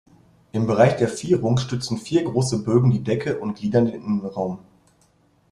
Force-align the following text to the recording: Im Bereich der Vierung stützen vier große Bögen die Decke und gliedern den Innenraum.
Im 0.51 0.65
Bereich 0.65 0.97
der 0.97 1.07
Vierung 1.09 1.57
stützen 1.59 1.99
vier 1.99 2.23
große 2.23 2.63
Bögen 2.63 2.89
die 2.89 3.03
Decke 3.03 3.37
und 3.37 3.59
gliedern 3.59 3.85
den 3.85 4.01
Innenraum. 4.01 4.57